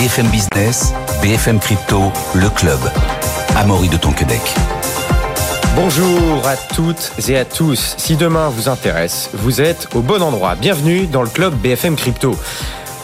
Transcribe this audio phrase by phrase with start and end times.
[0.00, 2.78] BFM Business, BFM Crypto, le club.
[3.54, 4.40] Amaury de Tonquedec.
[5.76, 7.96] Bonjour à toutes et à tous.
[7.98, 10.54] Si demain vous intéresse, vous êtes au bon endroit.
[10.54, 12.34] Bienvenue dans le club BFM Crypto.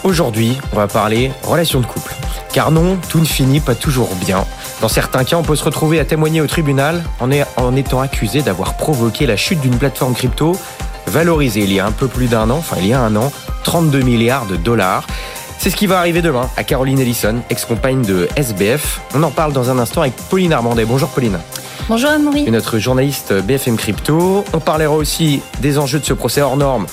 [0.04, 2.14] Aujourd'hui, on va parler relations de couple.
[2.54, 4.46] Car non, tout ne finit pas toujours bien.
[4.80, 7.28] Dans certains cas, on peut se retrouver à témoigner au tribunal en,
[7.58, 10.56] en étant accusé d'avoir provoqué la chute d'une plateforme crypto
[11.08, 13.30] valorisée il y a un peu plus d'un an, enfin il y a un an,
[13.64, 15.06] 32 milliards de dollars.
[15.58, 19.00] C'est ce qui va arriver demain à Caroline Ellison, ex-compagne de SBF.
[19.14, 20.84] On en parle dans un instant avec Pauline Armandet.
[20.84, 21.38] Bonjour Pauline.
[21.88, 22.44] Bonjour Amaury.
[22.46, 24.44] Et notre journaliste BFM Crypto.
[24.52, 26.86] On parlera aussi des enjeux de ce procès hors norme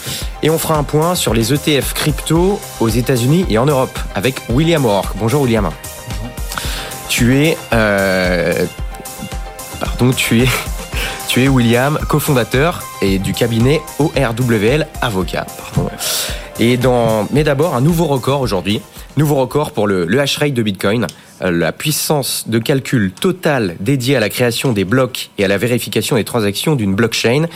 [0.44, 4.36] et on fera un point sur les ETF crypto aux États-Unis et en Europe avec
[4.50, 5.16] William O'Rourke.
[5.18, 5.64] Bonjour William.
[5.66, 6.30] Bonjour.
[7.10, 8.66] Tu es, euh,
[9.80, 10.48] pardon, tu es,
[11.28, 15.48] tu es William, cofondateur et du cabinet ORWL avocat.
[15.58, 15.90] Pardon.
[16.60, 18.82] Et dans, mais d'abord, un nouveau record aujourd'hui.
[19.18, 21.08] Nouveau record pour le, le hash rate de Bitcoin.
[21.42, 25.58] Euh, la puissance de calcul totale dédiée à la création des blocs et à la
[25.58, 27.48] vérification des transactions d'une blockchain.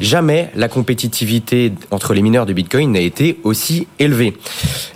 [0.00, 4.36] Jamais la compétitivité entre les mineurs de Bitcoin n'a été aussi élevée.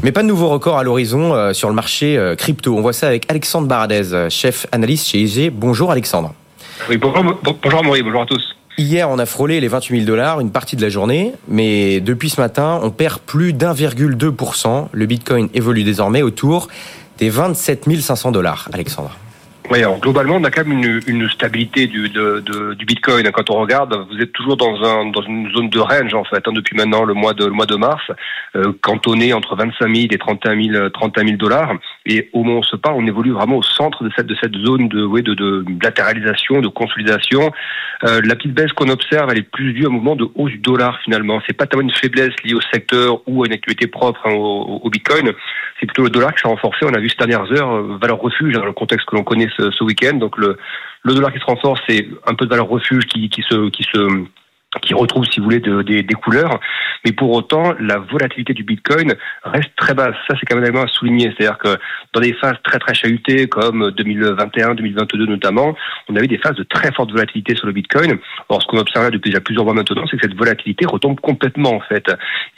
[0.03, 2.77] Mais pas de nouveau record à l'horizon euh, sur le marché euh, crypto.
[2.77, 5.53] On voit ça avec Alexandre Baradez, chef analyste chez IG.
[5.53, 6.35] Bonjour Alexandre.
[6.89, 8.56] Oui, bonjour, bonjour Maurice, bonjour à tous.
[8.79, 12.29] Hier, on a frôlé les 28 000 dollars une partie de la journée, mais depuis
[12.29, 14.89] ce matin, on perd plus d'1,2%.
[14.93, 16.69] Le Bitcoin évolue désormais autour
[17.17, 19.17] des 27 500 dollars, Alexandre.
[19.69, 23.29] Oui, alors globalement, on a quand même une, une stabilité du, de, de, du Bitcoin.
[23.33, 26.47] Quand on regarde, vous êtes toujours dans, un, dans une zone de range en fait.
[26.47, 28.03] Hein, depuis maintenant le mois de, le mois de mars,
[28.55, 31.73] euh, cantonné entre 25 000 et 31 000, 31 000 dollars.
[32.05, 34.37] Et au moment où on se parle, on évolue vraiment au centre de cette, de
[34.41, 37.53] cette zone de, ouais, de, de latéralisation, de consolidation.
[38.05, 40.53] Euh, la petite baisse qu'on observe, elle est plus due à un mouvement de hausse
[40.53, 41.41] du dollar finalement.
[41.47, 44.81] C'est pas tellement une faiblesse liée au secteur ou à une activité propre hein, au,
[44.85, 45.33] au, Bitcoin.
[45.81, 46.85] C'est plutôt le dollar qui s'est renforcé.
[46.85, 49.49] On a vu ces dernières heures euh, valeur refuge dans le contexte que l'on connaît
[49.57, 50.15] ce, week-end.
[50.15, 50.57] Donc le,
[51.05, 55.45] dollar qui se renforce, c'est un peu de valeur refuge qui, se retrouve, si vous
[55.45, 56.61] voulez, de, des, couleurs.
[57.05, 59.15] Mais pour autant, la volatilité du Bitcoin
[59.45, 60.17] reste très basse.
[60.29, 61.33] Ça, c'est quand même à souligner.
[61.37, 61.77] C'est-à-dire que
[62.13, 65.77] dans des phases très très chahutées, comme 2021, 2022 notamment,
[66.09, 68.19] on avait des phases de très forte volatilité sur le Bitcoin.
[68.49, 71.75] Or, ce qu'on observe depuis déjà plusieurs mois maintenant, c'est que cette volatilité retombe complètement,
[71.75, 72.07] en fait.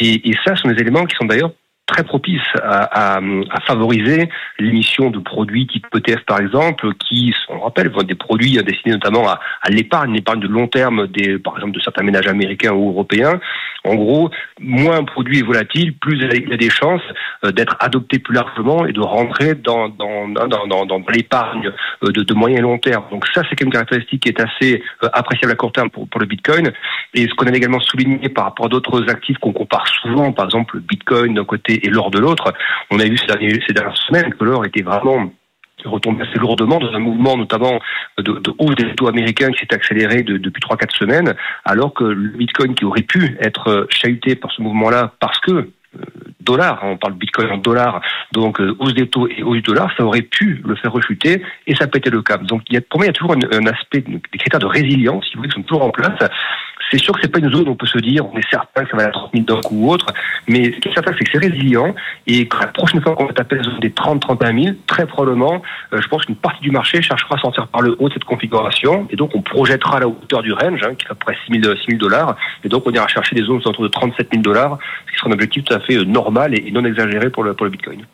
[0.00, 1.50] Et, et ça, ce sont des éléments qui sont d'ailleurs
[1.88, 3.20] très propice à,
[3.66, 4.28] favoriser
[4.58, 9.28] l'émission de produits type ETF par exemple, qui, on rappelle, vont des produits destinés notamment
[9.28, 13.40] à, l'épargne, l'épargne de long terme des, par exemple, de certains ménages américains ou européens.
[13.84, 17.02] En gros, moins un produit est volatile, plus il a des chances
[17.44, 19.88] euh, d'être adopté plus largement et de rentrer dans,
[21.08, 21.72] l'épargne
[22.04, 23.04] euh, de, moyen et long terme.
[23.10, 26.20] Donc ça, c'est une caractéristique qui est assez euh, appréciable à court terme pour, pour
[26.20, 26.72] le Bitcoin.
[27.14, 30.46] Et ce qu'on avait également souligné par rapport à d'autres actifs qu'on compare souvent, par
[30.46, 32.52] exemple le Bitcoin d'un côté et l'or de l'autre.
[32.90, 35.30] On a vu ces, dernières semaines que l'or était vraiment
[35.84, 37.78] retombé assez lourdement dans un mouvement notamment
[38.18, 41.34] de, hausse des taux américains qui s'est accéléré de, depuis 3-4 semaines,
[41.64, 45.70] alors que le Bitcoin qui aurait pu être chahuté par ce mouvement-là parce que
[46.40, 48.00] dollars, on parle Bitcoin en dollars,
[48.32, 51.42] donc euh, hausse des taux et hausse du dollar, ça aurait pu le faire rechuter
[51.66, 52.42] et ça pétait le cap.
[52.44, 54.60] Donc il y a, pour moi, il y a toujours un, un aspect, des critères
[54.60, 56.18] de résilience, si vous voulez, qui sont toujours en place
[56.90, 58.84] c'est sûr que c'est pas une zone où on peut se dire, on est certain
[58.84, 60.06] que ça va à 30 000 d'un coup ou autre,
[60.46, 61.94] mais ce qui est certain, c'est que c'est résilient
[62.26, 65.06] et que la prochaine fois qu'on va taper la zone des 30 31 000, très
[65.06, 65.62] probablement,
[65.92, 68.24] euh, je pense qu'une partie du marché cherchera à sortir par le haut de cette
[68.24, 71.36] configuration et donc on projettera la hauteur du range, hein, qui est à peu près
[71.46, 74.28] 6 000, 6 000 dollars, et donc on ira chercher des zones autour de 37
[74.30, 77.64] 000 dollars, ce qui sera un objectif euh, normal et non exagéré pour le, pour
[77.64, 78.04] le Bitcoin.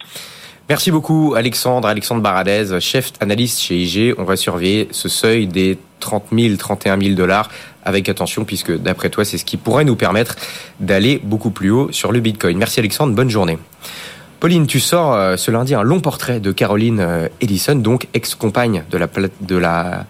[0.69, 4.15] Merci beaucoup Alexandre, Alexandre Baradez, chef analyste chez IG.
[4.17, 7.51] On va surveiller ce seuil des 30 000, 31 000 dollars
[7.85, 10.37] avec attention puisque d'après toi c'est ce qui pourrait nous permettre
[10.81, 12.57] d'aller beaucoup plus haut sur le Bitcoin.
[12.57, 13.59] Merci Alexandre, bonne journée.
[14.45, 18.85] Pauline, tu sors euh, ce lundi un long portrait de Caroline euh, Ellison, donc ex-compagne
[18.91, 19.09] de la,
[19.41, 20.05] de la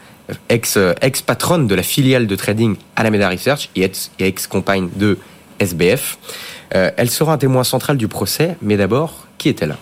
[0.49, 3.89] ex, euh, ex-patronne de la filiale de trading Alameda Research et
[4.19, 5.19] ex-compagne de
[5.61, 6.19] SBF.
[6.71, 9.77] Elle sera un témoin central du procès, mais d'abord, qui est-elle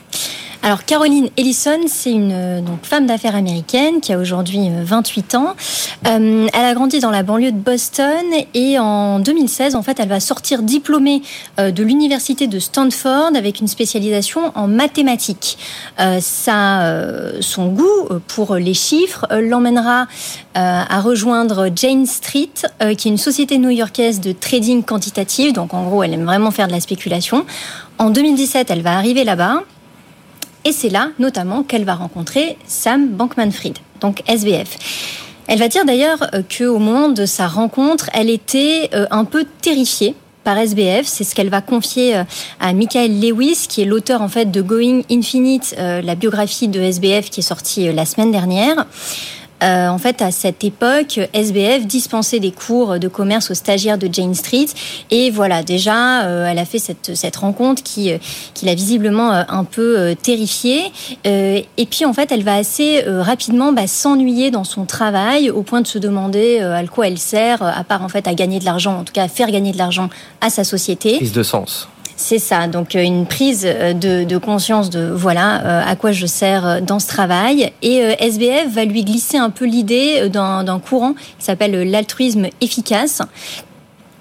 [0.65, 5.39] alors Caroline Ellison, c'est une euh, donc, femme d'affaires américaine qui a aujourd'hui 28 euh,
[5.39, 5.57] ans.
[6.07, 8.25] Euh, elle a grandi dans la banlieue de Boston
[8.55, 11.23] et en 2016, en fait, elle va sortir diplômée
[11.59, 15.59] de l'université de Stanford avec une spécialisation en mathématiques.
[15.99, 16.95] Euh, ça,
[17.41, 20.07] son goût pour les chiffres l'emmènera
[20.55, 22.51] à rejoindre Jane Street,
[22.97, 25.53] qui est une société new-yorkaise de trading quantitatif.
[25.53, 27.45] Donc en gros, elle aime vraiment faire de la spéculation.
[27.99, 29.63] En 2017, elle va arriver là-bas.
[30.65, 34.79] Et c'est là, notamment, qu'elle va rencontrer Sam Bankman-Fried, donc SBF.
[35.49, 39.45] Elle va dire d'ailleurs euh, qu'au moment de sa rencontre, elle était euh, un peu
[39.61, 40.15] terrifiée
[40.45, 41.07] par SBF.
[41.07, 42.21] C'est ce qu'elle va confier
[42.59, 47.31] à Michael Lewis, qui est l'auteur en fait de Going Infinite, la biographie de SBF
[47.31, 48.85] qui est sortie la semaine dernière.
[49.63, 54.09] Euh, en fait, à cette époque, SBF dispensait des cours de commerce aux stagiaires de
[54.13, 54.67] Jane Street.
[55.11, 58.19] Et voilà, déjà, euh, elle a fait cette, cette rencontre qui, euh,
[58.55, 60.93] qui l'a visiblement un peu terrifiée.
[61.25, 65.81] et puis, en fait, elle va assez rapidement bah, s'ennuyer dans son travail au point
[65.81, 68.99] de se demander à quoi elle sert, à part en fait à gagner de l'argent,
[69.01, 70.09] en tout cas à faire gagner de l'argent
[70.41, 71.17] à sa société.
[71.17, 71.89] Prise de sens.
[72.17, 76.27] C'est ça, donc euh, une prise euh, de, conscience de voilà euh, à quoi je
[76.27, 77.73] sers dans ce travail.
[77.83, 83.23] Et SBF va lui glisser un peu l'idée d'un courant qui s'appelle l'altruisme efficace,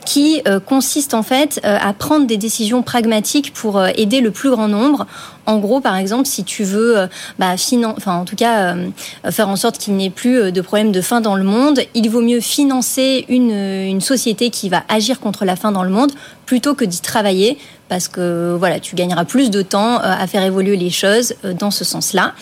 [0.06, 5.06] qui consiste en fait à prendre des décisions pragmatiques pour aider le plus grand nombre
[5.46, 7.08] en gros, par exemple, si tu veux, euh,
[7.40, 7.56] bah,
[7.86, 8.90] enfin, en tout cas, euh,
[9.32, 11.80] faire en sorte qu'il n'y ait plus euh, de problème de faim dans le monde,
[11.94, 15.90] il vaut mieux financer une, une société qui va agir contre la faim dans le
[15.90, 16.12] monde
[16.46, 17.58] plutôt que d'y travailler
[17.88, 21.84] parce que voilà, tu gagneras plus de temps à faire évoluer les choses dans ce
[21.84, 22.34] sens-là.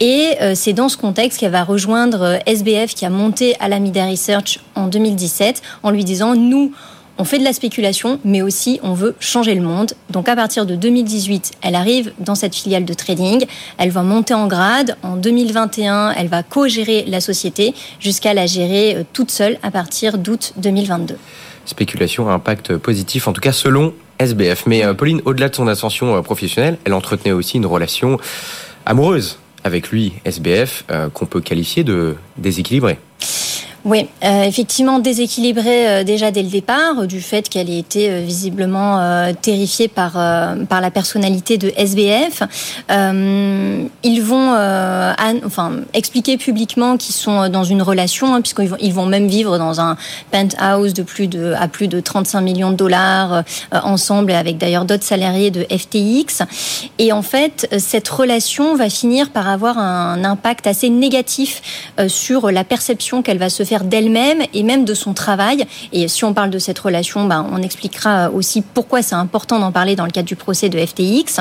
[0.00, 4.86] Et c'est dans ce contexte qu'elle va rejoindre SBF qui a monté Alameda Research en
[4.86, 6.72] 2017 en lui disant nous
[7.18, 9.92] on fait de la spéculation, mais aussi on veut changer le monde.
[10.10, 13.44] Donc à partir de 2018, elle arrive dans cette filiale de trading,
[13.78, 14.96] elle va monter en grade.
[15.02, 20.18] En 2021, elle va co-gérer la société jusqu'à la gérer euh, toute seule à partir
[20.18, 21.16] d'août 2022.
[21.64, 24.66] Spéculation à impact positif, en tout cas selon SBF.
[24.66, 28.18] Mais euh, Pauline, au-delà de son ascension euh, professionnelle, elle entretenait aussi une relation
[28.84, 33.00] amoureuse avec lui, SBF, qu'on peut qualifier de déséquilibrée.
[33.86, 38.20] Oui, euh, effectivement déséquilibrée euh, déjà dès le départ euh, du fait qu'elle ait été
[38.20, 39.00] visiblement
[39.40, 40.14] terrifiée par
[40.68, 42.42] par la personnalité de SBF.
[42.90, 44.50] ils vont
[45.44, 49.56] enfin expliquer publiquement qu'ils sont dans une relation hein, puisqu'ils vont ils vont même vivre
[49.56, 49.96] dans un
[50.32, 55.04] penthouse de plus de à plus de 35 millions de dollars ensemble avec d'ailleurs d'autres
[55.04, 56.42] salariés de FTX
[56.98, 61.62] et en fait cette relation va finir par avoir un impact assez négatif
[62.08, 65.64] sur la perception qu'elle va se faire d'elle-même et même de son travail.
[65.92, 69.72] Et si on parle de cette relation, ben, on expliquera aussi pourquoi c'est important d'en
[69.72, 71.40] parler dans le cadre du procès de FTX.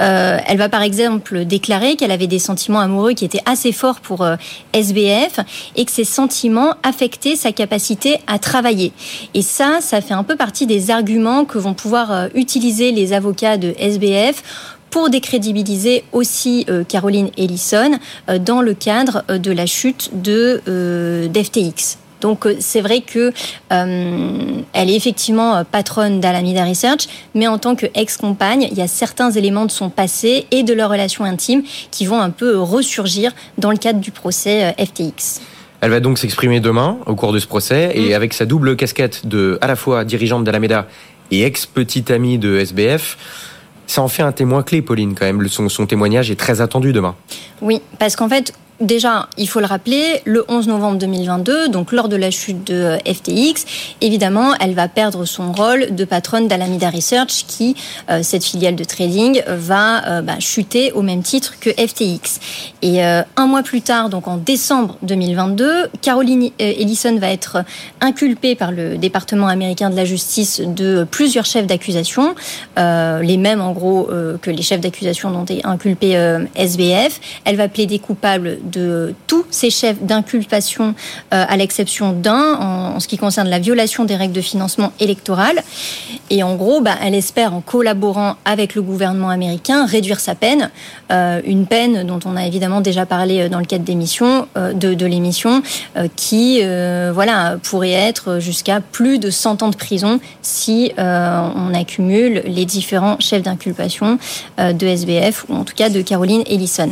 [0.00, 4.00] Euh, elle va par exemple déclarer qu'elle avait des sentiments amoureux qui étaient assez forts
[4.00, 4.36] pour euh,
[4.72, 5.40] SBF
[5.76, 8.92] et que ces sentiments affectaient sa capacité à travailler.
[9.34, 13.12] Et ça, ça fait un peu partie des arguments que vont pouvoir euh, utiliser les
[13.12, 14.42] avocats de SBF
[14.94, 17.98] pour décrédibiliser aussi euh, Caroline Ellison
[18.28, 20.62] euh, dans le cadre euh, de la chute de
[21.26, 21.98] d'FTX.
[22.20, 23.32] Donc c'est vrai que
[23.70, 29.66] elle est effectivement patronne d'Alameda Research, mais en tant qu'ex-compagne, il y a certains éléments
[29.66, 33.76] de son passé et de leur relation intime qui vont un peu ressurgir dans le
[33.76, 35.42] cadre du procès FTX.
[35.80, 38.14] Elle va donc s'exprimer demain au cours de ce procès et mm.
[38.14, 40.86] avec sa double casquette de à la fois dirigeante d'Alameda
[41.30, 43.18] et ex-petite amie de SBF.
[43.86, 45.46] Ça en fait un témoin clé, Pauline, quand même.
[45.48, 47.14] Son, témoignage est très attendu demain.
[47.60, 52.08] Oui, parce qu'en fait, Déjà, il faut le rappeler, le 11 novembre 2022, donc lors
[52.08, 53.66] de la chute de euh, FTX,
[54.00, 57.76] évidemment, elle va perdre son rôle de patronne d'Alameda Research, qui,
[58.10, 62.40] euh, cette filiale de trading, va euh, bah, chuter au même titre que FTX.
[62.82, 67.64] Et un mois plus tard, donc en décembre 2022, Caroline Ellison va être
[68.02, 72.34] inculpée par le département américain de la justice de plusieurs chefs d'accusation,
[72.76, 74.10] les mêmes en gros
[74.42, 76.12] que les chefs d'accusation dont est inculpé
[76.56, 77.20] SBF.
[77.46, 80.94] Elle va plaider coupable de tous ces chefs d'inculpation,
[81.32, 85.62] euh, à l'exception d'un, en, ce qui concerne la violation des règles de financement électoral.
[86.30, 90.70] Et en gros, bah, elle espère, en collaborant avec le gouvernement américain, réduire sa peine,
[91.12, 94.94] euh, une peine dont on a évidemment déjà parlé euh, dans le cadre d'émission, de,
[94.94, 95.62] de l'émission,
[96.16, 96.62] qui,
[97.12, 103.16] voilà, pourrait être jusqu'à plus de 100 ans de prison si on accumule les différents
[103.20, 104.18] chefs d'inculpation
[104.58, 106.90] de SBF ou en tout cas de Caroline Ellison.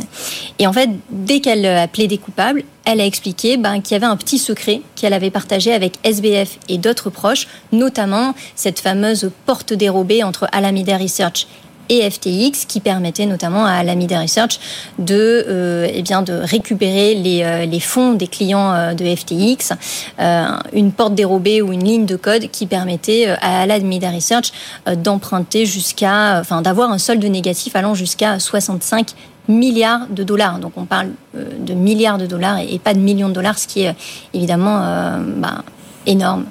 [0.59, 4.05] Et en fait, dès qu'elle a plaidé coupable, elle a expliqué ben, qu'il y avait
[4.05, 9.73] un petit secret qu'elle avait partagé avec SBF et d'autres proches, notamment cette fameuse porte
[9.73, 11.47] dérobée entre Alameda Research
[11.89, 14.59] et FTX qui permettait notamment à Alameda Research
[14.99, 16.03] de, euh, eh
[16.45, 19.73] récupérer les, euh, les, fonds des clients euh, de FTX,
[20.73, 24.51] une porte dérobée ou une ligne de code qui permettait à Alameda Research
[24.97, 29.13] d'emprunter jusqu'à, enfin, d'avoir un solde négatif allant jusqu'à 65
[29.47, 30.59] milliards de dollars.
[30.59, 33.67] Donc on parle euh, de milliards de dollars et pas de millions de dollars, ce
[33.67, 33.93] qui est euh,
[34.33, 35.63] évidemment euh, bah,
[36.05, 36.45] énorme.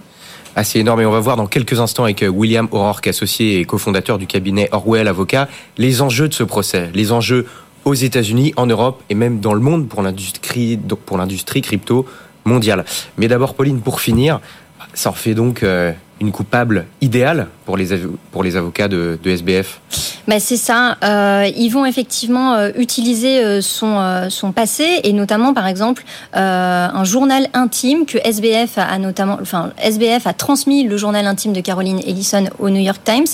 [0.55, 1.01] Assez énorme.
[1.01, 4.69] Et on va voir dans quelques instants avec William O'Rourke, associé et cofondateur du cabinet
[4.73, 7.47] Orwell Avocat, les enjeux de ce procès, les enjeux
[7.85, 12.07] aux États-Unis, en Europe et même dans le monde pour l'industrie, pour l'industrie crypto
[12.45, 12.85] mondiale.
[13.17, 14.41] Mais d'abord, Pauline, pour finir,
[14.93, 15.65] ça en fait donc
[16.23, 17.89] une coupable idéale pour les,
[18.31, 19.81] pour les avocats de, SBF
[20.29, 20.97] bah, C'est ça.
[21.03, 27.05] Euh, ils vont effectivement euh, utiliser euh, son, son passé et notamment, par exemple, un
[27.05, 32.01] journal intime que SBF a, notamment, enfin, SBF a transmis le journal intime de Caroline
[32.07, 33.27] Ellison au New York Times,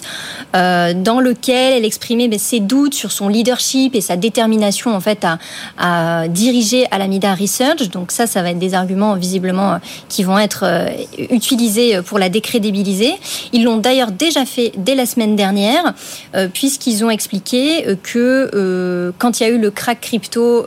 [0.54, 5.24] dans lequel elle exprimait bah, ses doutes sur son leadership et sa détermination en fait
[5.24, 5.38] à,
[5.78, 7.90] à diriger Alameda Research.
[7.90, 9.78] Donc ça, ça va être des arguments visiblement
[10.08, 10.64] qui vont être
[11.30, 12.30] utilisés pour la
[13.52, 15.94] Ils l'ont d'ailleurs déjà fait dès la semaine dernière,
[16.34, 20.66] euh, puisqu'ils ont expliqué euh, que euh, quand il y a eu le crack crypto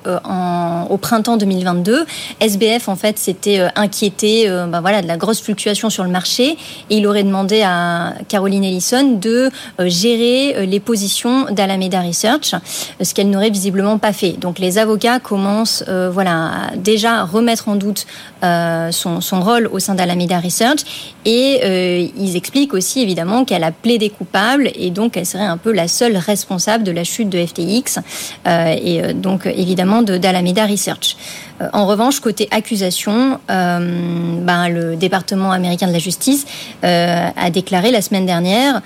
[0.90, 2.06] au printemps 2022,
[2.40, 6.58] SBF en fait s'était inquiété ben voilà, de la grosse fluctuation sur le marché.
[6.90, 9.50] Et il aurait demandé à Caroline Ellison de
[9.80, 12.56] gérer les positions d'Alameda Research,
[13.02, 14.32] ce qu'elle n'aurait visiblement pas fait.
[14.32, 18.06] Donc les avocats commencent voilà, à déjà remettre en doute
[18.42, 20.80] son, son rôle au sein d'Alameda Research.
[21.26, 25.72] Et ils expliquent aussi évidemment qu'elle a plaidé coupable et donc elle serait un peu
[25.72, 28.00] la seule responsable de la chute de FTX
[28.48, 31.16] euh, et euh, donc évidemment de d'Alameda Research.
[31.62, 36.46] Euh, en revanche, côté accusation, euh, ben, le département américain de la justice
[36.84, 38.82] euh, a déclaré la semaine dernière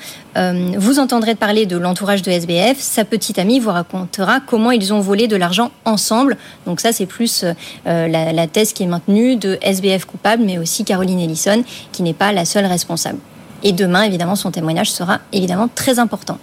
[0.77, 2.77] vous entendrez parler de l'entourage de SBF.
[2.77, 6.35] Sa petite amie vous racontera comment ils ont volé de l'argent ensemble.
[6.65, 7.45] Donc ça, c'est plus
[7.85, 11.63] la, la thèse qui est maintenue de SBF coupable, mais aussi Caroline Ellison,
[11.93, 13.19] qui n'est pas la seule responsable.
[13.63, 16.37] Et demain, évidemment, son témoignage sera évidemment très important.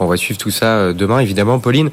[0.00, 1.60] On va suivre tout ça demain, évidemment.
[1.60, 1.90] Pauline,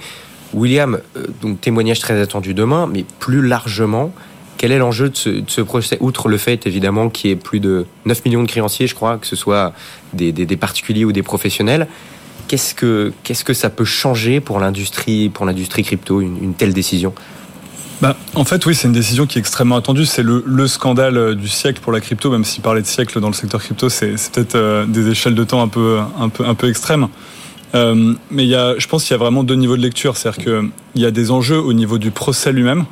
[0.54, 4.14] William, euh, donc témoignage très attendu demain, mais plus largement,
[4.58, 5.98] quel est l'enjeu de ce, procès?
[6.00, 9.18] Outre le fait, évidemment, qu'il y ait plus de 9 millions de créanciers, je crois,
[9.18, 9.74] que ce soit
[10.14, 11.88] des, particuliers ou des professionnels,
[12.48, 17.14] qu'est-ce que, que ça peut changer pour l'industrie, pour l'industrie crypto, une, telle décision?
[18.02, 20.06] Bah, en fait, oui, c'est une décision qui est extrêmement attendue.
[20.06, 23.20] C'est le, le, scandale euh, du siècle pour la crypto, même si parler de siècle
[23.20, 26.46] dans le secteur crypto, c'est peut-être euh, des échelles de temps un peu, un peu,
[26.46, 27.08] un peu extrêmes.
[27.78, 30.18] Euh, mais il y a, je pense qu'il y a vraiment deux niveaux de lecture.
[30.18, 32.86] C'est-à-dire qu'il y a des enjeux au niveau du procès lui-même.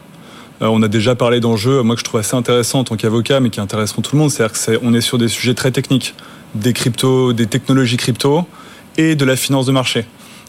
[0.62, 3.40] Euh, on a déjà parlé d'enjeux, moi que je trouve assez intéressant en tant qu'avocat,
[3.40, 4.32] mais qui intéresseront tout le monde.
[4.32, 6.14] C'est-à-dire qu'on est, est sur des sujets très techniques,
[6.54, 8.46] des cryptos, des technologies crypto
[8.98, 10.06] et de la finance de marché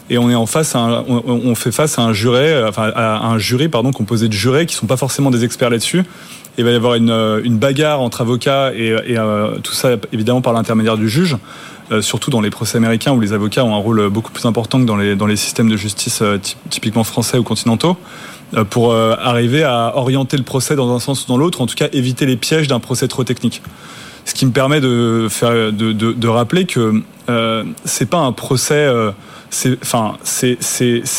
[0.09, 3.37] et on est en face on, on, fait face à un juré, enfin à un
[3.37, 6.03] jury pardon composé de jurés qui sont pas forcément des experts là-dessus.
[6.57, 10.97] Il va y avoir une, bagarre entre avocats et, euh, tout ça évidemment par l'intermédiaire
[10.97, 11.37] du juge.
[11.91, 14.79] Euh, surtout dans les procès américains où les avocats ont un rôle beaucoup plus important
[14.79, 16.37] que dans les, dans les systèmes de justice euh,
[16.69, 17.95] typiquement français ou continentaux,
[18.55, 21.75] euh, pour arriver à orienter le procès dans un sens ou dans l'autre, en tout
[21.75, 23.61] cas éviter les pièges d'un procès trop technique.
[24.27, 28.33] Ce qui me permet de, faire, de, de, de rappeler que euh, c'est pas un
[28.33, 29.11] procès euh,
[29.49, 30.17] c'est enfin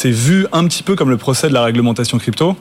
[0.04, 2.54] vu un petit peu comme le procès de la réglementation crypto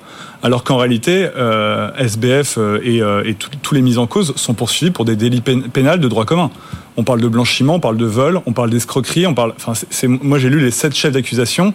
[0.44, 5.04] alors qu'en réalité euh, SBF et, et tous les mises en cause sont poursuivis pour
[5.04, 6.50] des délits pénals de droit commun.
[6.96, 9.74] On parle de blanchiment on parle de vol on parle d'escroquerie on parle enfin
[10.22, 11.74] moi j'ai lu les sept chefs d'accusation.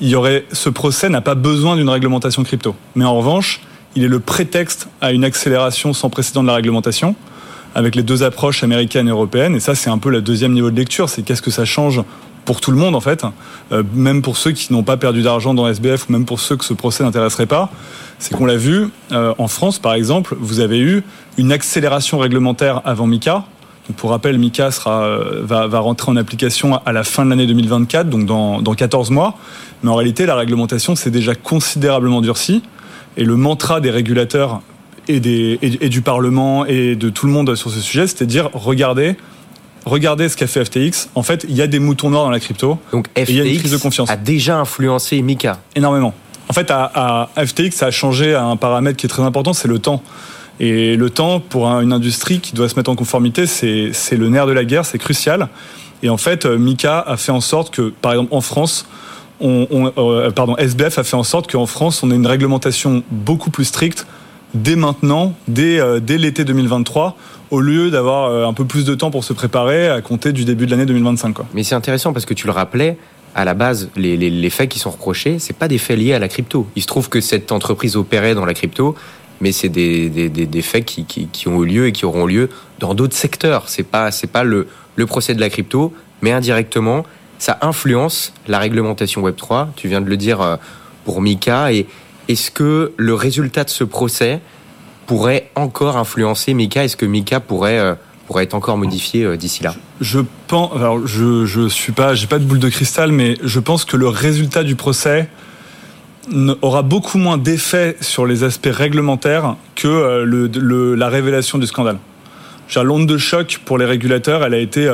[0.00, 2.74] Il y aurait ce procès n'a pas besoin d'une réglementation crypto.
[2.94, 3.60] Mais en revanche
[3.96, 7.14] il est le prétexte à une accélération sans précédent de la réglementation
[7.78, 10.70] avec les deux approches américaines et européennes et ça c'est un peu le deuxième niveau
[10.70, 12.02] de lecture c'est qu'est-ce que ça change
[12.48, 13.26] pour tout le monde en fait,
[13.72, 16.56] euh, même pour ceux qui n'ont pas perdu d'argent dans SBF ou même pour ceux
[16.56, 17.68] que ce procès n'intéresserait pas,
[18.18, 21.04] c'est qu'on l'a vu euh, en France par exemple, vous avez eu
[21.36, 23.44] une accélération réglementaire avant Mika.
[23.98, 27.46] Pour rappel, Mika sera, euh, va, va, rentrer en application à la fin de l'année
[27.46, 29.36] 2024, donc dans, dans 14 mois.
[29.82, 32.62] Mais en réalité, la réglementation s'est déjà considérablement durcie
[33.18, 34.62] et le mantra des régulateurs
[35.08, 38.50] et, des, et, et, du Parlement et de tout le monde sur ce sujet, c'est-à-dire
[38.52, 39.16] regardez,
[39.84, 41.08] regardez ce qu'a fait FTX.
[41.14, 42.78] En fait, il y a des moutons noirs dans la crypto.
[42.92, 44.10] Donc FTX y a une crise de confiance.
[44.10, 46.14] a déjà influencé Mika énormément.
[46.48, 49.52] En fait, à, à FTX, ça a changé à un paramètre qui est très important,
[49.52, 50.02] c'est le temps.
[50.60, 54.46] Et le temps, pour une industrie qui doit se mettre en conformité, c'est le nerf
[54.46, 55.48] de la guerre, c'est crucial.
[56.02, 58.86] Et en fait, Mika a fait en sorte que, par exemple, en France,
[59.40, 63.02] on, on, euh, pardon, SBF a fait en sorte qu'en France, on ait une réglementation
[63.10, 64.06] beaucoup plus stricte
[64.54, 67.16] dès maintenant, dès, euh, dès l'été 2023,
[67.50, 70.44] au lieu d'avoir euh, un peu plus de temps pour se préparer à compter du
[70.44, 71.32] début de l'année 2025.
[71.32, 71.46] Quoi.
[71.54, 72.96] Mais c'est intéressant parce que tu le rappelais,
[73.34, 76.18] à la base, les, les, faits qui sont reprochés, c'est pas des faits liés à
[76.18, 76.66] la crypto.
[76.76, 78.96] Il se trouve que cette entreprise opérait dans la crypto,
[79.40, 82.04] mais c'est des, des, des, des, faits qui, qui, qui, ont eu lieu et qui
[82.04, 82.48] auront lieu
[82.80, 83.68] dans d'autres secteurs.
[83.68, 87.04] C'est pas c'est pas le, le procès de la crypto, mais indirectement,
[87.38, 89.70] ça influence la réglementation Web 3.
[89.76, 90.56] Tu viens de le dire euh,
[91.04, 91.86] pour Mika et
[92.28, 94.40] est-ce que le résultat de ce procès
[95.06, 96.84] pourrait encore influencer Mika?
[96.84, 97.94] Est-ce que Mika pourrait euh,
[98.36, 99.74] être encore modifié euh, d'ici là?
[100.00, 100.70] Je pense.
[101.68, 105.28] Suis pas, de boule de cristal, mais je pense que le résultat du procès
[106.60, 111.98] aura beaucoup moins d'effet sur les aspects réglementaires que euh, le, la révélation du scandale.
[112.76, 114.86] l'onde de choc pour les régulateurs, elle a été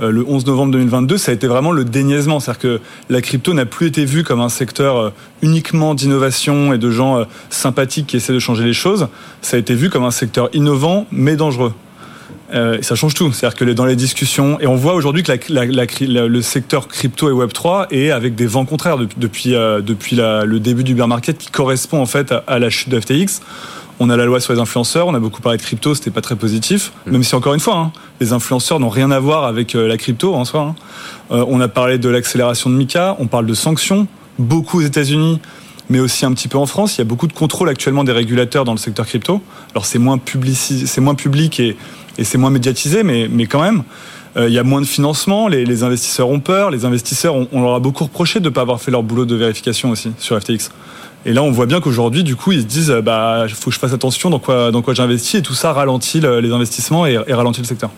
[0.00, 2.40] le 11 novembre 2022, ça a été vraiment le déniaisement.
[2.40, 5.10] C'est-à-dire que la crypto n'a plus été vue comme un secteur euh,
[5.42, 9.08] uniquement d'innovation et de gens sympathiques qui essaient de changer les choses.
[9.42, 11.72] Ça a été vu comme un secteur innovant mais dangereux.
[12.52, 13.32] Euh, ça change tout.
[13.32, 17.52] C'est-à-dire que dans les discussions, et on voit aujourd'hui que le secteur crypto et Web
[17.52, 22.00] 3 est avec des vents contraires depuis, depuis le début du bear market qui correspond
[22.00, 23.40] en fait à, la chute de FTX.
[24.00, 26.20] On a la loi sur les influenceurs, on a beaucoup parlé de crypto, c'était pas
[26.20, 27.12] très positif, mm.
[27.12, 29.96] même si encore une fois, hein, les influenceurs n'ont rien à voir avec euh, la
[29.96, 30.60] crypto en soi.
[30.60, 30.74] Hein.
[31.30, 34.08] Euh, on a parlé de l'accélération de Mika, on parle de sanctions,
[34.38, 35.40] beaucoup aux États-Unis,
[35.90, 36.96] mais aussi un petit peu en France.
[36.96, 39.42] Il y a beaucoup de contrôle actuellement des régulateurs dans le secteur crypto.
[39.72, 40.18] Alors c'est moins,
[40.52, 41.76] c'est moins public et,
[42.22, 43.82] c'est moins médiatisé, mais, mais quand même.
[44.36, 47.62] Euh, il y a moins de financement, les, investisseurs ont peur, les investisseurs, on, on
[47.62, 50.40] leur a beaucoup reproché de ne pas avoir fait leur boulot de vérification aussi sur
[50.40, 50.70] FTX.
[51.26, 53.80] Et là, on voit bien qu'aujourd'hui, du coup, ils se disent, bah, faut que je
[53.80, 57.60] fasse attention dans quoi, dans quoi j'investis, et tout ça ralentit les investissements et, ralentit
[57.60, 57.90] le secteur.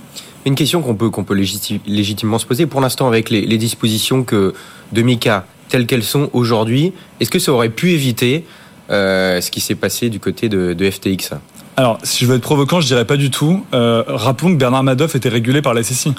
[0.45, 4.55] Une question qu'on peut, qu'on peut légitimement se poser pour l'instant avec les, dispositions que
[4.93, 8.45] de Mika telles qu'elles sont aujourd'hui, est-ce que ça aurait pu éviter
[8.91, 11.35] euh, ce qui s'est passé du côté de, FTX
[11.77, 13.65] Alors, si je veux être provocant, je dirais pas du tout.
[13.75, 16.13] Euh, rappelons que Bernard Madoff était régulé par la SEC.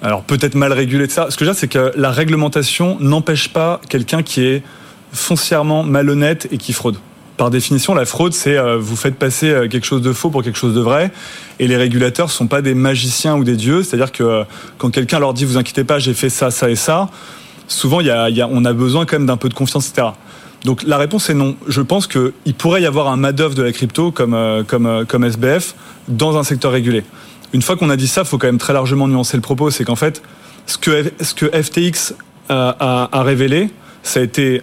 [0.00, 1.26] Alors peut-être mal régulé de ça.
[1.28, 4.62] Ce que je veux dire, c'est que la réglementation n'empêche pas quelqu'un qui est
[5.12, 6.98] foncièrement malhonnête et qui fraude.
[7.38, 10.42] Par définition, la fraude, c'est euh, vous faites passer euh, quelque chose de faux pour
[10.42, 11.12] quelque chose de vrai.
[11.60, 13.84] Et les régulateurs sont pas des magiciens ou des dieux.
[13.84, 14.44] C'est-à-dire que euh,
[14.76, 17.08] quand quelqu'un leur dit vous inquiétez pas, j'ai fait ça, ça et ça,
[17.68, 20.08] souvent y y a, on a besoin quand même d'un peu de confiance, etc.
[20.64, 21.54] Donc la réponse est non.
[21.68, 25.76] Je pense qu'il pourrait y avoir un Madoff de la crypto comme, comme, comme SBF
[26.08, 27.04] dans un secteur régulé.
[27.52, 29.70] Une fois qu'on a dit ça, il faut quand même très largement nuancer le propos.
[29.70, 30.22] C'est qu'en fait,
[30.66, 32.14] ce que, ce que FTX
[32.48, 33.70] a révélé,
[34.02, 34.62] ça a été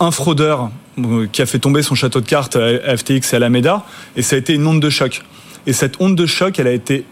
[0.00, 3.36] un fraudeur euh, qui a fait tomber son château de cartes à FTX et à
[3.36, 3.84] Alameda,
[4.16, 5.22] et ça a été une onde de choc.
[5.66, 7.04] Et cette onde de choc, elle a été,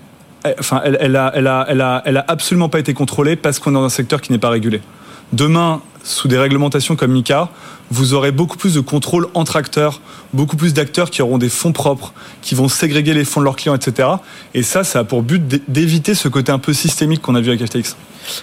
[0.58, 3.74] enfin, elle, elle, a, elle, a, elle a absolument pas été contrôlée parce qu'on est
[3.74, 4.80] dans un secteur qui n'est pas régulé.
[5.32, 7.50] Demain, sous des réglementations comme MICA,
[7.90, 10.00] vous aurez beaucoup plus de contrôle entre acteurs,
[10.32, 12.12] beaucoup plus d'acteurs qui auront des fonds propres,
[12.42, 14.08] qui vont ségréguer les fonds de leurs clients, etc.
[14.54, 17.50] Et ça, ça a pour but d'éviter ce côté un peu systémique qu'on a vu
[17.50, 17.96] avec FTX.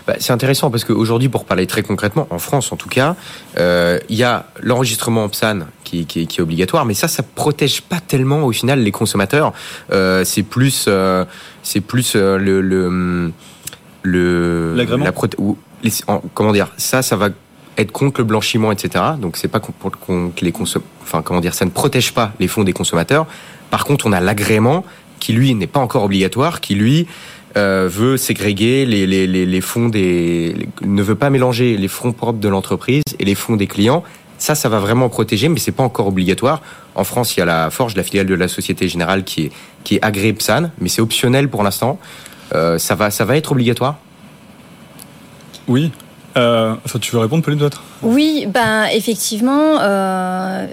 [0.08, 3.16] Bah, c'est intéressant parce qu'aujourd'hui, pour parler très concrètement, en France en tout cas,
[3.58, 7.22] euh, il y a l'enregistrement en PSAN qui, qui, qui, est obligatoire, mais ça, ça
[7.24, 9.52] protège pas tellement au final les consommateurs.
[9.92, 11.26] Euh, c'est plus, euh,
[11.64, 13.32] c'est plus le le
[14.04, 15.12] le la
[16.34, 17.30] comment dire ça, ça va
[17.78, 19.04] être contre le blanchiment, etc.
[19.20, 19.72] Donc c'est pas que
[20.42, 23.26] les consom enfin comment dire, ça ne protège pas les fonds des consommateurs.
[23.70, 24.86] Par contre, on a l'agrément
[25.20, 27.08] qui lui n'est pas encore obligatoire, qui lui
[27.56, 32.12] euh, veut ségréguer les, les, les, les fonds des, ne veut pas mélanger les fonds
[32.12, 34.04] propres de l'entreprise et les fonds des clients.
[34.38, 36.62] Ça, ça va vraiment protéger, mais c'est pas encore obligatoire.
[36.96, 39.52] En France, il y a la Forge, la filiale de la Société Générale, qui est,
[39.84, 42.00] qui est agréée PSAN, mais c'est optionnel pour l'instant.
[42.54, 43.98] Euh, ça va, ça va être obligatoire
[45.68, 45.92] Oui,
[46.38, 47.84] euh, tu veux répondre, Pauline, peut-être?
[48.02, 50.66] Oui, ben, effectivement, euh,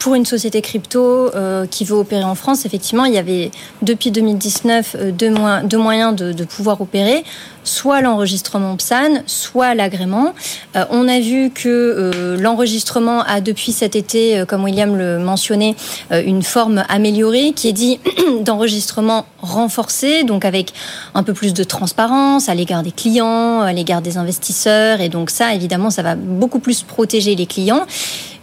[0.00, 3.50] pour une société crypto euh, qui veut opérer en France, effectivement, il y avait
[3.82, 5.32] depuis 2019 euh, deux,
[5.64, 7.22] deux, moyens de, de, pouvoir opérer,
[7.64, 10.32] soit l'enregistrement PSAN, soit l'agrément.
[10.74, 15.18] Euh, on a vu que euh, l'enregistrement a depuis cet été, euh, comme William le
[15.18, 15.76] mentionnait,
[16.10, 18.00] une forme améliorée qui est dit
[18.40, 20.72] d'enregistrement renforcé, donc avec
[21.14, 25.30] un peu plus de transparence à l'égard des clients, à l'égard des investisseurs, et donc
[25.30, 27.86] ça, évidemment, ça va beaucoup plus protéger les clients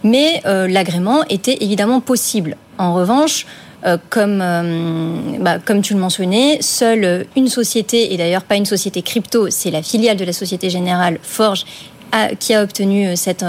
[0.04, 2.56] mais euh, l'agrément était évidemment possible.
[2.78, 3.46] En revanche,
[3.86, 8.66] euh, comme, euh, bah, comme tu le mentionnais, seule une société, et d'ailleurs pas une
[8.66, 11.64] société crypto, c'est la filiale de la Société Générale Forge,
[12.38, 13.44] qui a obtenu cet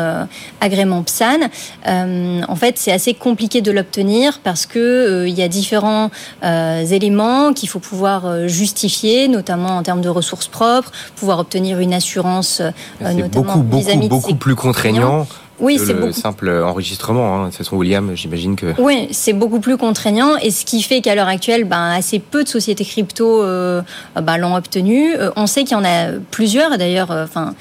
[0.60, 1.48] agrément PSAN.
[1.86, 6.12] en fait, c'est assez compliqué de l'obtenir parce que il y a différents
[6.44, 12.62] éléments qu'il faut pouvoir justifier, notamment en termes de ressources propres, pouvoir obtenir une assurance,
[13.00, 15.26] notamment beaucoup, beaucoup, beaucoup plus contraignant
[15.60, 17.46] oui, c'est le simple enregistrement.
[17.46, 17.50] Hein.
[17.72, 18.74] William, j'imagine que.
[18.80, 22.44] Oui, c'est beaucoup plus contraignant et ce qui fait qu'à l'heure actuelle, ben, assez peu
[22.44, 23.82] de sociétés crypto euh,
[24.16, 25.16] ben, l'ont obtenu.
[25.16, 27.54] Euh, on sait qu'il y en a plusieurs, d'ailleurs, euh, enfin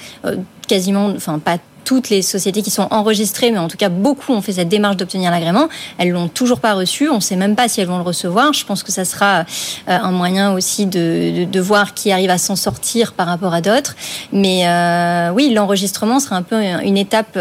[0.67, 1.57] quasiment, enfin pas
[1.89, 4.95] toutes les sociétés qui sont enregistrées, mais en tout cas beaucoup ont fait cette démarche
[4.95, 5.69] d'obtenir l'agrément.
[5.97, 7.09] Elles l'ont toujours pas reçu.
[7.09, 8.53] On ne sait même pas si elles vont le recevoir.
[8.53, 9.43] Je pense que ça sera euh,
[9.87, 13.95] un moyen aussi de, de, voir qui arrive à s'en sortir par rapport à d'autres.
[14.31, 17.39] Mais euh, oui, l'enregistrement sera un peu une étape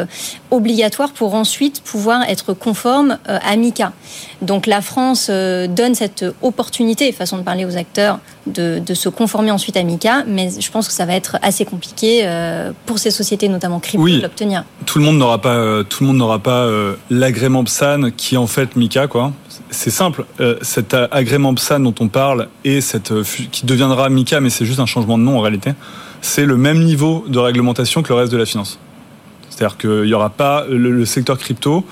[0.50, 3.92] obligatoire pour ensuite pouvoir être conforme euh, à MICA.
[4.40, 9.50] Donc la France donne cette opportunité, façon de parler aux acteurs, de, de, se conformer
[9.50, 12.24] ensuite à MICA, mais je pense que ça va être assez compliqué
[12.86, 14.06] pour ces sociétés, notamment crypto,
[14.86, 18.34] tout le monde n'aura pas, euh, tout le monde n'aura pas euh, l'agrément PSAN qui
[18.34, 19.32] est en fait Mika, quoi.
[19.70, 20.24] c'est simple.
[20.40, 23.12] Euh, cet agrément PSAN dont on parle et cette
[23.50, 25.72] qui deviendra MICA, mais c'est juste un changement de nom en réalité,
[26.20, 28.78] c'est le même niveau de réglementation que le reste de la finance.
[29.50, 31.84] C'est-à-dire qu'il n'y aura pas le, secteur crypto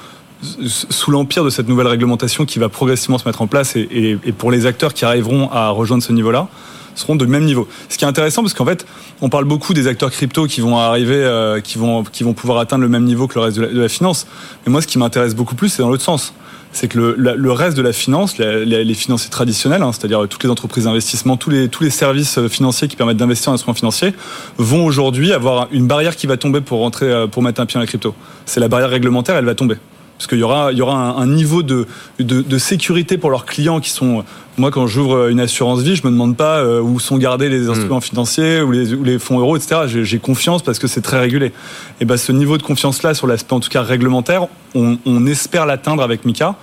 [0.66, 4.50] sous l'empire de cette nouvelle réglementation qui va progressivement se mettre en place et, pour
[4.50, 6.48] les acteurs qui arriveront à rejoindre ce niveau-là
[6.96, 7.68] seront de même niveau.
[7.88, 8.84] Ce qui est intéressant parce qu'en fait,
[9.20, 12.58] on parle beaucoup des acteurs crypto qui vont arriver, euh, qui vont qui vont pouvoir
[12.58, 14.26] atteindre le même niveau que le reste de la finance.
[14.66, 16.32] Mais moi, ce qui m'intéresse beaucoup plus, c'est dans l'autre sens
[16.76, 20.84] c'est que le, reste de la finance, les, financiers traditionnels, hein, c'est-à-dire toutes les entreprises
[20.84, 24.14] d'investissement, tous les, tous les services euh, financiers qui permettent d'investir en instruments financiers,
[24.58, 27.74] vont aujourd'hui avoir une barrière qui va tomber pour rentrer, euh, pour mettre un pied
[27.74, 28.14] dans la crypto.
[28.44, 29.76] C'est la barrière réglementaire, elle va tomber
[30.16, 31.86] parce qu'il y aura, il y aura un, niveau de,
[32.18, 34.24] de, sécurité pour leurs clients qui sont.
[34.56, 37.68] Moi, quand j'ouvre une assurance vie, je me demande pas euh, où sont gardés les
[37.68, 38.02] instruments hmm.
[38.02, 39.82] financiers ou les, les, fonds euros, etc.
[39.86, 41.52] J'ai confiance parce que c'est très régulé.
[42.00, 45.66] Et ben, ce niveau de confiance-là, sur l'aspect en tout cas réglementaire, on, on espère
[45.66, 46.54] l'atteindre avec Mika.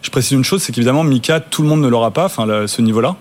[0.00, 2.80] Je précise une chose, c'est qu'évidemment Mika, tout le monde ne l'aura pas, enfin ce
[2.80, 3.16] niveau-là.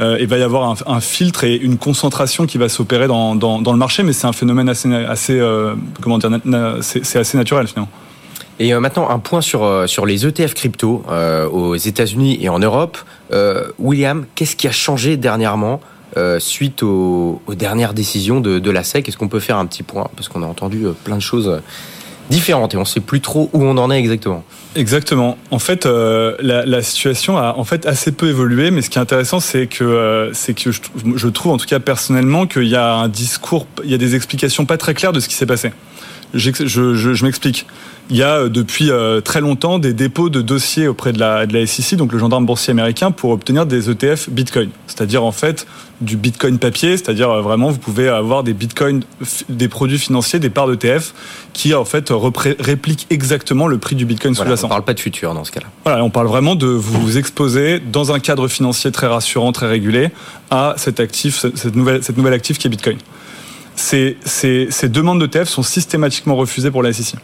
[0.00, 3.36] Euh, il va y avoir un, un, filtre et une concentration qui va s'opérer dans,
[3.36, 6.30] dans, dans, le marché, mais c'est un phénomène assez, assez euh, comment dire,
[6.80, 7.90] c'est assez naturel finalement.
[8.60, 12.48] Et euh, maintenant, un point sur, euh, sur les ETF crypto euh, aux États-Unis et
[12.48, 12.98] en Europe.
[13.80, 15.80] William, qu'est-ce qui a changé dernièrement
[16.38, 20.08] suite aux, dernières décisions de, la SEC Est-ce qu'on peut faire un petit point?
[20.14, 21.60] Parce qu'on a entendu plein de choses
[22.30, 24.44] différentes et on ne sait plus trop où on en est exactement.
[24.76, 25.36] Exactement.
[25.50, 29.02] En fait, la, la, situation a en fait assez peu évolué, mais ce qui est
[29.02, 30.80] intéressant, c'est que c'est que je,
[31.16, 34.14] je, trouve, en tout cas personnellement, qu'il y a un discours, il y a des
[34.14, 35.72] explications pas très claires de ce qui s'est passé.
[36.34, 37.66] Je, je, je m'explique
[38.10, 41.46] il y a euh, depuis euh, très longtemps des dépôts de dossiers auprès de la,
[41.46, 44.70] de la SEC, donc le gendarme boursier américain, pour obtenir des ETF Bitcoin.
[44.86, 45.66] C'est-à-dire en fait
[46.00, 49.02] du Bitcoin papier, c'est-à-dire euh, vraiment vous pouvez avoir des Bitcoins,
[49.48, 51.14] des produits financiers, des parts d'ETF
[51.52, 52.12] qui en fait
[52.58, 54.66] répliquent exactement le prix du Bitcoin sous-jacent.
[54.66, 55.66] On parle pas de futur dans ce cas-là.
[55.84, 60.10] Voilà, on parle vraiment de vous exposer dans un cadre financier très rassurant, très régulé
[60.50, 62.98] à cet actif, cette nouvelle, cette nouvelle actif qui est Bitcoin.
[63.76, 64.16] Ces,
[64.84, 67.16] demandes d'ETF sont systématiquement refusées pour la SEC.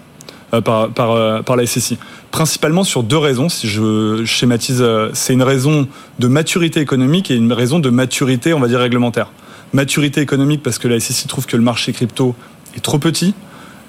[0.52, 1.96] Euh, euh, par la SSI.
[2.32, 5.86] Principalement sur deux raisons, si je schématise, euh, c'est une raison
[6.18, 9.30] de maturité économique et une raison de maturité, on va dire, réglementaire.
[9.72, 12.34] Maturité économique parce que la SSI trouve que le marché crypto
[12.74, 13.32] est trop petit,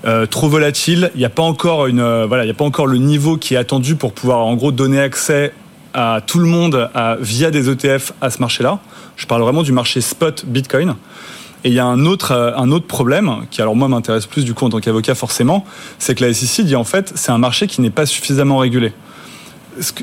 [0.06, 1.10] euh, trop volatile.
[1.16, 5.00] Il n'y a pas encore le niveau qui est attendu pour pouvoir en gros donner
[5.00, 5.54] accès
[5.96, 8.80] à tout le monde via des ETF à ce marché-là.
[9.16, 10.96] Je parle vraiment du marché spot Bitcoin.
[11.64, 14.46] Et il y a un autre, euh, un autre problème, qui alors moi m'intéresse plus
[14.46, 15.66] du coup en tant qu'avocat forcément,
[16.00, 18.94] c'est que la SEC dit en fait c'est un marché qui n'est pas suffisamment régulé.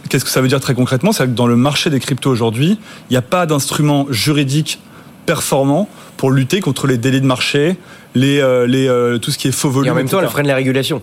[0.08, 1.12] Qu'est-ce que ça veut dire très concrètement?
[1.12, 2.78] C'est que dans le marché des cryptos aujourd'hui,
[3.10, 4.80] il n'y a pas d'instrument juridique
[5.26, 7.76] performant pour lutter contre les délits de marché,
[8.14, 9.88] les, euh, les, euh, tout ce qui est faux volume.
[9.88, 11.02] Et en même temps, elle freine la régulation.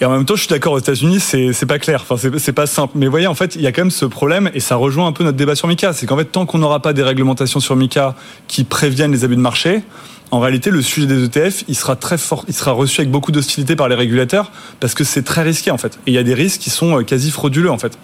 [0.00, 2.04] Et en même temps, je suis d'accord, aux États-Unis, c'est, pas clair.
[2.08, 2.92] Enfin, c'est, pas simple.
[2.96, 5.12] Mais voyez, en fait, il y a quand même ce problème, et ça rejoint un
[5.12, 5.94] peu notre débat sur Mika.
[5.94, 8.14] C'est qu'en fait, tant qu'on n'aura pas des réglementations sur Mika
[8.46, 9.82] qui préviennent les abus de marché,
[10.30, 13.32] en réalité, le sujet des ETF, il sera très fort, il sera reçu avec beaucoup
[13.32, 15.98] d'hostilité par les régulateurs parce que c'est très risqué, en fait.
[16.06, 17.98] Et il y a des risques qui sont euh, quasi frauduleux, en fait.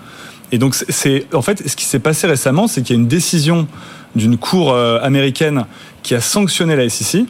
[0.51, 3.09] Et donc, c'est, en fait, ce qui s'est passé récemment, c'est qu'il y a une
[3.09, 3.67] décision
[4.15, 5.67] d'une cour euh, américaine
[6.03, 7.25] qui a sanctionné la SEC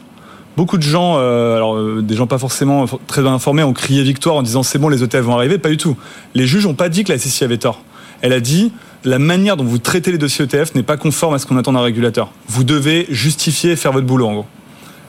[0.55, 4.35] Beaucoup de gens, euh, alors euh, des gens pas forcément très informés, ont crié victoire
[4.35, 5.57] en disant c'est bon, les ETF vont arriver.
[5.57, 5.97] Pas du tout.
[6.35, 7.81] Les juges n'ont pas dit que la SEC avait tort.
[8.21, 8.71] Elle a dit
[9.03, 11.73] la manière dont vous traitez les dossiers ETF n'est pas conforme à ce qu'on attend
[11.73, 12.31] d'un régulateur.
[12.47, 14.45] Vous devez justifier et faire votre boulot en gros.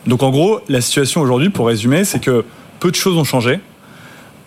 [0.07, 2.45] Donc en gros, la situation aujourd'hui, pour résumer, c'est que
[2.81, 3.61] peu de choses ont changé.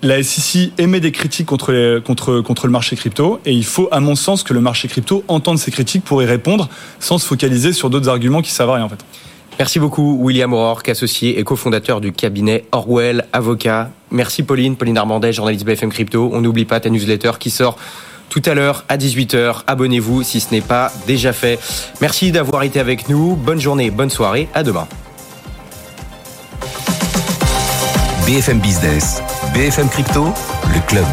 [0.03, 3.99] La SEC émet des critiques contre, contre, contre le marché crypto et il faut, à
[3.99, 7.71] mon sens, que le marché crypto entende ces critiques pour y répondre sans se focaliser
[7.71, 9.03] sur d'autres arguments qui servent à rien en fait.
[9.59, 13.89] Merci beaucoup William O'Rourke, associé et cofondateur du cabinet Orwell Avocat.
[14.11, 16.29] Merci Pauline, Pauline Armandet, journaliste BFM Crypto.
[16.31, 17.77] On n'oublie pas ta newsletter qui sort
[18.29, 19.63] tout à l'heure à 18h.
[19.65, 21.59] Abonnez-vous si ce n'est pas déjà fait.
[22.01, 23.35] Merci d'avoir été avec nous.
[23.35, 24.47] Bonne journée, bonne soirée.
[24.53, 24.87] À demain.
[28.27, 30.25] BFM Business, BFM Crypto,
[30.73, 31.05] le club.